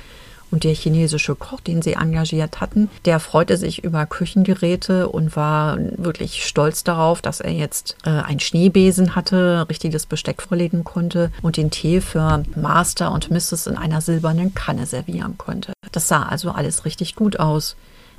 [0.51, 5.79] Und der chinesische Koch, den sie engagiert hatten, der freute sich über Küchengeräte und war
[5.97, 11.57] wirklich stolz darauf, dass er jetzt äh, ein Schneebesen hatte, richtiges Besteck vorlegen konnte und
[11.57, 13.67] den Tee für Master und Mrs.
[13.67, 15.73] in einer silbernen Kanne servieren konnte.
[15.93, 17.77] Das sah also alles richtig gut aus.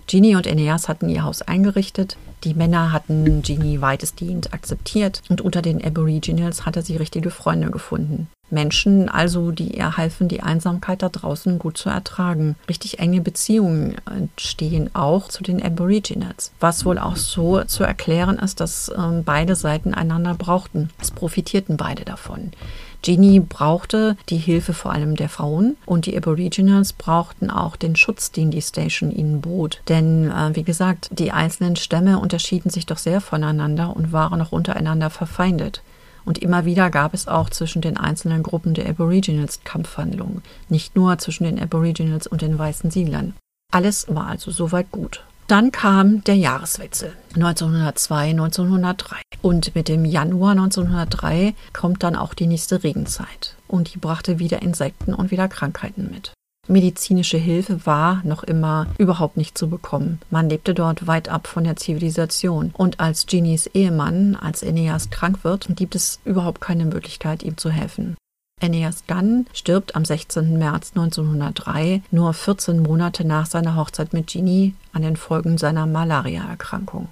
[0.10, 2.18] Genie und Aeneas hatten ihr Haus eingerichtet.
[2.44, 8.28] Die Männer hatten Genie weitestgehend akzeptiert und unter den Aboriginals hatte sie richtige Freunde gefunden.
[8.52, 12.56] Menschen also, die ihr halfen, die Einsamkeit da draußen gut zu ertragen.
[12.68, 18.60] Richtig enge Beziehungen entstehen auch zu den Aboriginals, was wohl auch so zu erklären ist,
[18.60, 20.90] dass ähm, beide Seiten einander brauchten.
[21.02, 22.52] Es profitierten beide davon.
[23.02, 28.32] Genie brauchte die Hilfe vor allem der Frauen und die Aboriginals brauchten auch den Schutz,
[28.32, 29.82] den die Station ihnen bot.
[29.88, 34.52] Denn, äh, wie gesagt, die einzelnen Stämme unterschieden sich doch sehr voneinander und waren auch
[34.52, 35.82] untereinander verfeindet.
[36.26, 41.18] Und immer wieder gab es auch zwischen den einzelnen Gruppen der Aboriginals Kampfhandlungen, nicht nur
[41.18, 43.34] zwischen den Aboriginals und den weißen Siedlern.
[43.72, 45.24] Alles war also soweit gut.
[45.50, 49.22] Dann kam der Jahreswechsel 1902, 1903.
[49.42, 53.56] Und mit dem Januar 1903 kommt dann auch die nächste Regenzeit.
[53.68, 56.34] Und die brachte wieder Insekten und wieder Krankheiten mit.
[56.70, 60.20] Medizinische Hilfe war noch immer überhaupt nicht zu bekommen.
[60.30, 62.72] Man lebte dort weit ab von der Zivilisation.
[62.78, 67.72] Und als Genies Ehemann, als Aeneas krank wird, gibt es überhaupt keine Möglichkeit, ihm zu
[67.72, 68.16] helfen.
[68.62, 70.60] Aeneas Gunn stirbt am 16.
[70.60, 77.08] März 1903, nur 14 Monate nach seiner Hochzeit mit Ginny, an den Folgen seiner Malariaerkrankung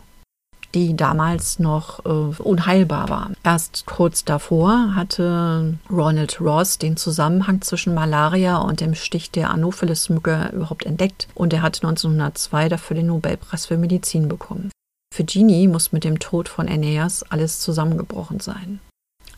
[0.74, 3.32] die damals noch äh, unheilbar war.
[3.44, 10.52] Erst kurz davor hatte Ronald Ross den Zusammenhang zwischen Malaria und dem Stich der Anopheles-Mücke
[10.54, 14.72] überhaupt entdeckt und er hat 1902 dafür den Nobelpreis für Medizin bekommen.
[15.14, 18.80] Für Ginny muss mit dem Tod von Aeneas alles zusammengebrochen sein.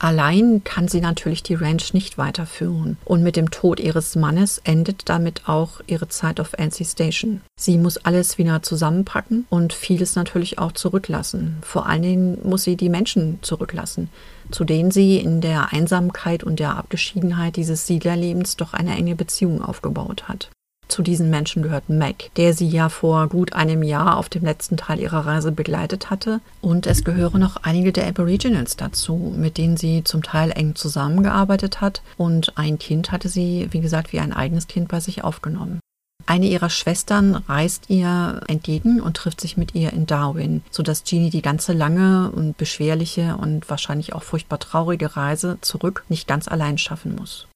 [0.02, 2.98] Allein kann sie natürlich die Ranch nicht weiterführen.
[3.04, 7.42] Und mit dem Tod ihres Mannes endet damit auch ihre Zeit auf NC Station.
[7.60, 11.58] Sie muss alles wieder zusammenpacken und vieles natürlich auch zurücklassen.
[11.62, 14.10] Vor allen Dingen muss sie die Menschen zurücklassen,
[14.52, 19.62] zu denen sie in der Einsamkeit und der Abgeschiedenheit dieses Siedlerlebens doch eine enge Beziehung
[19.62, 20.50] aufgebaut hat.
[20.90, 24.76] Zu diesen Menschen gehört Meg, der sie ja vor gut einem Jahr auf dem letzten
[24.76, 26.42] Teil ihrer Reise begleitet hatte.
[26.62, 31.80] Und es gehören noch einige der Aboriginals dazu, mit denen sie zum Teil eng zusammengearbeitet
[31.80, 32.02] hat.
[32.18, 35.80] Und ein Kind hatte sie, wie gesagt, wie ein eigenes Kind bei sich aufgenommen.
[36.26, 41.30] Eine ihrer Schwestern reist ihr entgegen und trifft sich mit ihr in Darwin, sodass Jeannie
[41.30, 46.78] die ganze lange und beschwerliche und wahrscheinlich auch furchtbar traurige Reise zurück nicht ganz allein
[46.78, 47.49] schaffen muss.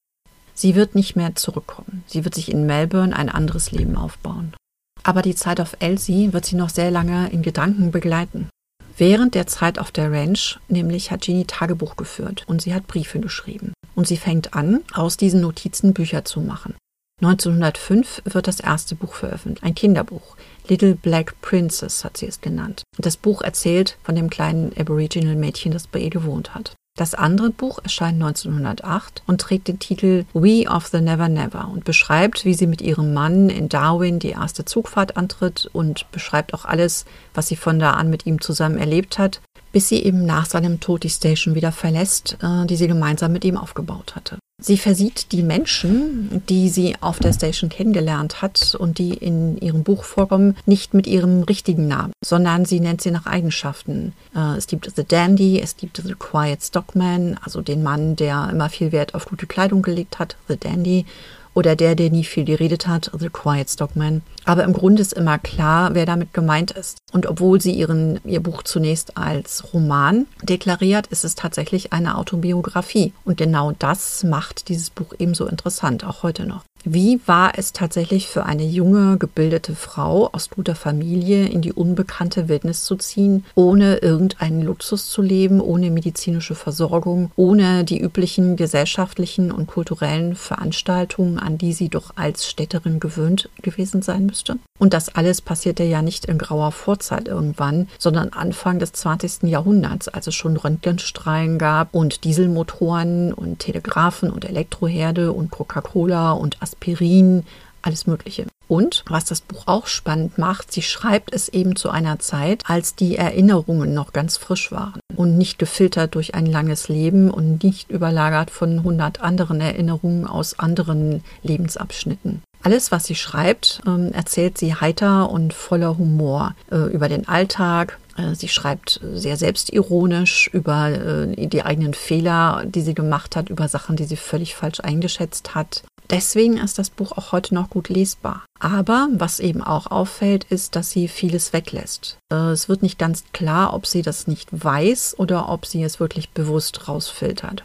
[0.54, 2.04] Sie wird nicht mehr zurückkommen.
[2.08, 4.56] Sie wird sich in Melbourne ein anderes Leben aufbauen.
[5.04, 8.50] Aber die Zeit auf Elsie wird sie noch sehr lange in Gedanken begleiten.
[8.98, 13.20] Während der Zeit auf der Ranch nämlich hat Jeannie Tagebuch geführt und sie hat Briefe
[13.20, 13.74] geschrieben.
[13.96, 16.76] Und sie fängt an, aus diesen Notizen Bücher zu machen.
[17.22, 20.36] 1905 wird das erste Buch veröffentlicht, ein Kinderbuch.
[20.68, 22.84] Little Black Princess hat sie es genannt.
[22.98, 26.76] Das Buch erzählt von dem kleinen Aboriginal Mädchen, das bei ihr gewohnt hat.
[26.96, 31.86] Das andere Buch erscheint 1908 und trägt den Titel We of the Never Never und
[31.86, 36.66] beschreibt, wie sie mit ihrem Mann in Darwin die erste Zugfahrt antritt und beschreibt auch
[36.66, 40.46] alles, was sie von da an mit ihm zusammen erlebt hat, bis sie eben nach
[40.46, 44.38] seinem Tod die Station wieder verlässt, äh, die sie gemeinsam mit ihm aufgebaut hatte.
[44.66, 49.84] Sie versieht die Menschen, die sie auf der Station kennengelernt hat und die in ihrem
[49.84, 54.14] Buch vorkommen, nicht mit ihrem richtigen Namen, sondern sie nennt sie nach Eigenschaften.
[54.34, 58.70] Äh, es gibt The Dandy, es gibt The Quiet Stockman, also den Mann, der immer
[58.70, 61.06] viel Wert auf gute Kleidung gelegt hat, The Dandy
[61.54, 64.22] oder der, der nie viel geredet hat, The Quiet Stockman.
[64.46, 66.98] Aber im Grunde ist immer klar, wer damit gemeint ist.
[67.12, 73.14] Und obwohl sie ihren, ihr Buch zunächst als Roman deklariert, ist es tatsächlich eine Autobiografie.
[73.24, 76.64] Und genau das macht dieses Buch ebenso interessant, auch heute noch.
[76.86, 82.50] Wie war es tatsächlich für eine junge, gebildete Frau aus guter Familie in die unbekannte
[82.50, 89.50] Wildnis zu ziehen, ohne irgendeinen Luxus zu leben, ohne medizinische Versorgung, ohne die üblichen gesellschaftlichen
[89.54, 94.58] und kulturellen Veranstaltungen, an die sie doch als Städterin gewöhnt gewesen sein müsste?
[94.78, 99.44] Und das alles passierte ja nicht in grauer Vorzeit irgendwann, sondern Anfang des 20.
[99.44, 106.58] Jahrhunderts, als es schon Röntgenstrahlen gab und Dieselmotoren und Telegraphen und Elektroherde und Coca-Cola und
[106.74, 107.44] Aspirin,
[107.82, 108.48] alles Mögliche.
[108.68, 112.96] Und was das Buch auch spannend macht, sie schreibt es eben zu einer Zeit, als
[112.96, 117.92] die Erinnerungen noch ganz frisch waren und nicht gefiltert durch ein langes Leben und nicht
[117.92, 122.42] überlagert von hundert anderen Erinnerungen aus anderen Lebensabschnitten.
[122.64, 128.00] Alles, was sie schreibt, ähm, erzählt sie heiter und voller Humor äh, über den Alltag,
[128.18, 133.68] äh, Sie schreibt sehr selbstironisch über äh, die eigenen Fehler, die sie gemacht hat, über
[133.68, 135.84] Sachen, die sie völlig falsch eingeschätzt hat.
[136.14, 138.46] Deswegen ist das Buch auch heute noch gut lesbar.
[138.60, 142.18] Aber was eben auch auffällt, ist, dass sie vieles weglässt.
[142.32, 146.00] Äh, es wird nicht ganz klar, ob sie das nicht weiß oder ob sie es
[146.00, 147.64] wirklich bewusst rausfiltert.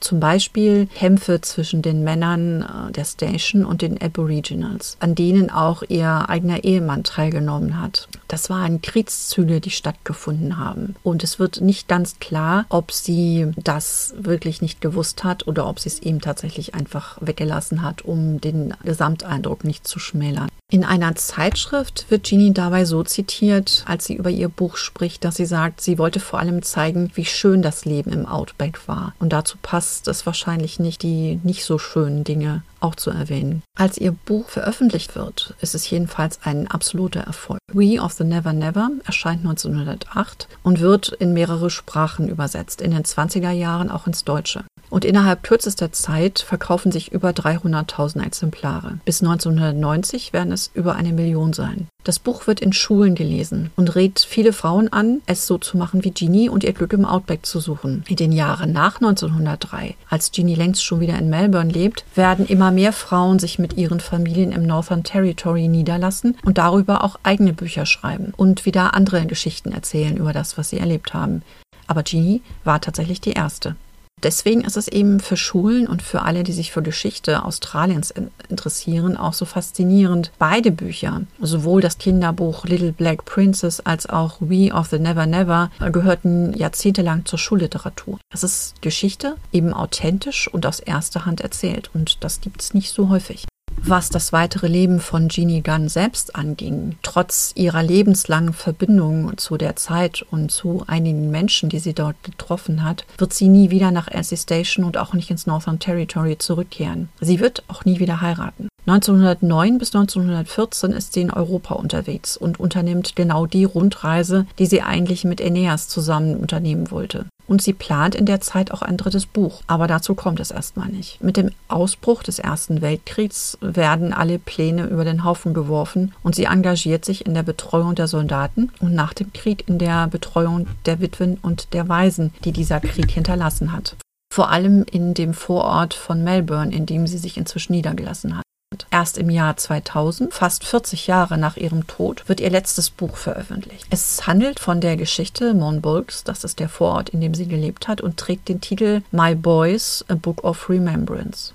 [0.00, 5.82] Zum Beispiel Kämpfe zwischen den Männern äh, der Station und den Aboriginals, an denen auch
[5.88, 8.08] ihr eigener Ehemann teilgenommen hat.
[8.28, 10.96] Das waren Kriegszüge, die stattgefunden haben.
[11.02, 15.80] Und es wird nicht ganz klar, ob sie das wirklich nicht gewusst hat oder ob
[15.80, 20.48] sie es eben tatsächlich einfach weggelassen hat, um den Gesamteindruck nicht zu schmälern.
[20.68, 25.36] In einer Zeitschrift wird Jeannie dabei so zitiert, als sie über ihr Buch spricht, dass
[25.36, 29.14] sie sagt, sie wollte vor allem zeigen, wie schön das Leben im Outback war.
[29.20, 33.62] Und dazu passt es wahrscheinlich nicht, die nicht so schönen Dinge auch zu erwähnen.
[33.76, 37.58] Als ihr Buch veröffentlicht wird, ist es jedenfalls ein absoluter Erfolg.
[37.72, 43.04] We of the Never Never erscheint 1908 und wird in mehrere Sprachen übersetzt, in den
[43.04, 44.64] 20er Jahren auch ins Deutsche.
[44.90, 48.98] Und innerhalb kürzester Zeit verkaufen sich über 300.000 Exemplare.
[49.04, 51.88] Bis 1990 werden es über eine Million sein.
[52.04, 56.04] Das Buch wird in Schulen gelesen und rät viele Frauen an, es so zu machen
[56.04, 58.04] wie Jeannie und ihr Glück im Outback zu suchen.
[58.06, 62.70] In den Jahren nach 1903, als Jeannie längst schon wieder in Melbourne lebt, werden immer
[62.70, 67.86] mehr Frauen sich mit ihren Familien im Northern Territory niederlassen und darüber auch eigene Bücher
[67.86, 71.42] schreiben und wieder andere Geschichten erzählen über das, was sie erlebt haben.
[71.88, 73.74] Aber Jeannie war tatsächlich die erste.
[74.22, 78.14] Deswegen ist es eben für Schulen und für alle, die sich für Geschichte Australiens
[78.48, 80.32] interessieren, auch so faszinierend.
[80.38, 85.70] Beide Bücher, sowohl das Kinderbuch Little Black Princess als auch We of the Never Never,
[85.92, 88.18] gehörten jahrzehntelang zur Schulliteratur.
[88.32, 91.90] Es ist Geschichte, eben authentisch und aus erster Hand erzählt.
[91.92, 93.46] Und das gibt es nicht so häufig
[93.88, 96.96] was das weitere Leben von Jeannie Gunn selbst anging.
[97.02, 102.82] Trotz ihrer lebenslangen Verbindung zu der Zeit und zu einigen Menschen, die sie dort getroffen
[102.82, 107.10] hat, wird sie nie wieder nach Elsie Station und auch nicht ins Northern Territory zurückkehren.
[107.20, 108.68] Sie wird auch nie wieder heiraten.
[108.86, 114.82] 1909 bis 1914 ist sie in Europa unterwegs und unternimmt genau die Rundreise, die sie
[114.82, 117.26] eigentlich mit Aeneas zusammen unternehmen wollte.
[117.46, 119.62] Und sie plant in der Zeit auch ein drittes Buch.
[119.66, 121.22] Aber dazu kommt es erstmal nicht.
[121.22, 126.44] Mit dem Ausbruch des Ersten Weltkriegs werden alle Pläne über den Haufen geworfen und sie
[126.44, 131.00] engagiert sich in der Betreuung der Soldaten und nach dem Krieg in der Betreuung der
[131.00, 133.96] Witwen und der Waisen, die dieser Krieg hinterlassen hat.
[134.32, 138.45] Vor allem in dem Vorort von Melbourne, in dem sie sich inzwischen niedergelassen hat.
[138.90, 143.86] Erst im Jahr 2000, fast 40 Jahre nach ihrem Tod, wird ihr letztes Buch veröffentlicht.
[143.90, 148.00] Es handelt von der Geschichte Monbolks, das ist der Vorort, in dem sie gelebt hat,
[148.00, 151.52] und trägt den Titel My Boys, A Book of Remembrance.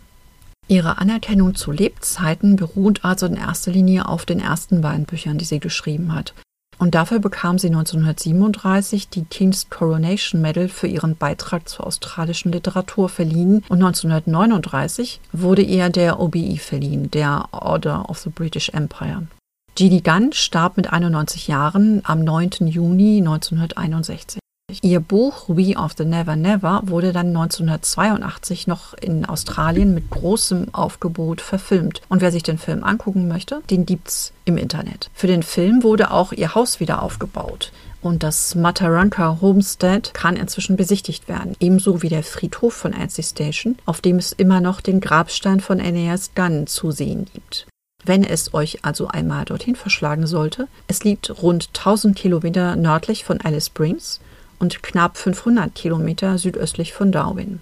[0.67, 5.45] Ihre Anerkennung zu Lebzeiten beruht also in erster Linie auf den ersten beiden Büchern, die
[5.45, 6.33] sie geschrieben hat.
[6.81, 13.07] Und dafür bekam sie 1937 die King's Coronation Medal für ihren Beitrag zur australischen Literatur
[13.07, 19.27] verliehen und 1939 wurde ihr der OBE verliehen, der Order of the British Empire.
[19.75, 22.65] Jeannie Gunn starb mit 91 Jahren am 9.
[22.65, 24.40] Juni 1961.
[24.81, 30.73] Ihr Buch We of the Never Never wurde dann 1982 noch in Australien mit großem
[30.73, 32.01] Aufgebot verfilmt.
[32.09, 35.09] Und wer sich den Film angucken möchte, den gibt's im Internet.
[35.13, 37.71] Für den Film wurde auch ihr Haus wieder aufgebaut.
[38.01, 43.77] Und das Mataranka Homestead kann inzwischen besichtigt werden, ebenso wie der Friedhof von Elsie Station,
[43.85, 47.67] auf dem es immer noch den Grabstein von Aeneas Gunn zu sehen gibt.
[48.03, 53.39] Wenn es euch also einmal dorthin verschlagen sollte, es liegt rund 1000 Kilometer nördlich von
[53.41, 54.19] Alice Springs
[54.61, 57.59] und knapp 500 Kilometer südöstlich von Darwin.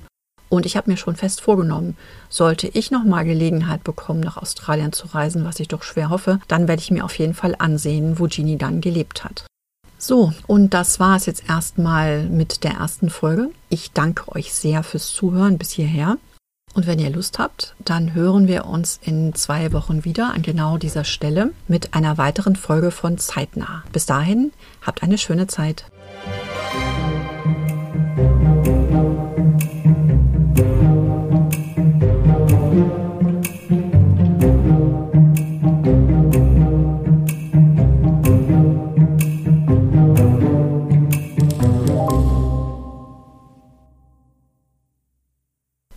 [0.49, 1.95] Und ich habe mir schon fest vorgenommen,
[2.27, 6.67] sollte ich nochmal Gelegenheit bekommen, nach Australien zu reisen, was ich doch schwer hoffe, dann
[6.67, 9.45] werde ich mir auf jeden Fall ansehen, wo Jeannie dann gelebt hat.
[9.97, 13.51] So, und das war es jetzt erstmal mit der ersten Folge.
[13.69, 16.17] Ich danke euch sehr fürs Zuhören bis hierher.
[16.73, 20.77] Und wenn ihr Lust habt, dann hören wir uns in zwei Wochen wieder an genau
[20.77, 23.83] dieser Stelle mit einer weiteren Folge von Zeitnah.
[23.91, 25.85] Bis dahin, habt eine schöne Zeit.